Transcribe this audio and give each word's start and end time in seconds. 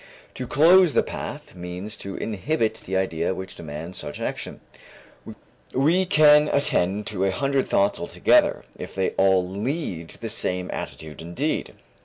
To 0.33 0.47
close 0.47 0.95
the 0.95 1.03
path 1.03 1.53
means 1.53 1.95
to 1.97 2.15
inhibit 2.15 2.81
the 2.87 2.97
idea 2.97 3.35
which 3.35 3.53
demands 3.53 3.99
such 3.99 4.19
action. 4.19 4.59
We 5.75 6.07
can 6.07 6.47
attend 6.47 7.05
to 7.05 7.23
a 7.23 7.29
hundred 7.29 7.69
thoughts 7.69 7.99
together, 8.11 8.65
if 8.75 8.95
they 8.95 9.11
all 9.11 9.47
lead 9.47 10.09
to 10.09 10.19
the 10.19 10.29
same 10.29 10.71
attitude 10.73 11.21
and 11.21 11.35
deed. 11.35 11.75